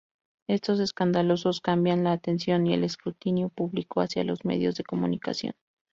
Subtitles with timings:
[0.49, 5.53] Estos escándalos cambian la atención y el escrutinio público hacia los medios de comunicación.